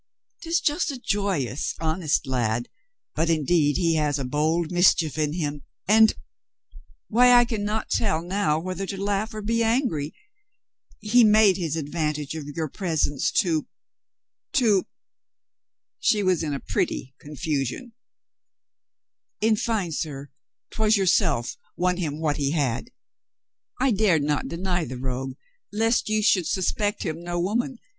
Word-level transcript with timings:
'Tis 0.41 0.59
just 0.59 0.89
a 0.89 0.97
joyous, 0.99 1.75
honest 1.79 2.25
lad. 2.25 2.69
But 3.13 3.29
in 3.29 3.45
deed 3.45 3.77
he 3.77 3.97
has 3.97 4.17
a 4.17 4.25
bold 4.25 4.71
mischief 4.71 5.15
in 5.15 5.33
him, 5.33 5.61
and— 5.87 6.15
why, 7.07 7.33
I 7.33 7.45
can 7.45 7.63
not 7.63 7.91
tell 7.91 8.23
now 8.23 8.57
whether 8.59 8.87
to 8.87 8.97
laugh 8.99 9.31
or 9.31 9.43
be 9.43 9.61
angry— 9.61 10.15
he 11.11 11.23
made 11.23 11.55
his 11.57 11.75
advantage 11.75 12.33
of 12.33 12.47
your 12.47 12.67
presence 12.67 13.29
to— 13.43 13.67
to"— 14.53 14.87
she 15.99 16.23
was 16.23 16.41
in 16.41 16.55
a 16.55 16.59
pretty 16.59 17.13
confusion— 17.19 17.93
"in 19.49 19.55
fine, 19.55 19.91
sir, 19.91 20.31
'twas 20.71 20.97
yourself 20.97 21.55
won 21.75 21.97
him 21.97 22.19
what 22.19 22.37
he 22.37 22.49
had. 22.53 22.89
I 23.79 23.91
dared 23.91 24.23
not 24.23 24.47
deny 24.47 24.83
the 24.83 24.97
rogue, 24.97 25.35
lest 25.71 26.09
you 26.09 26.23
should 26.23 26.47
suspect 26.47 27.03
him 27.03 27.21
no 27.21 27.39
woman. 27.39 27.77